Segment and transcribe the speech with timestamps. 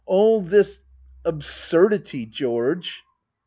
[0.07, 0.79] ]All this—
[1.23, 2.91] absurdity— Georare.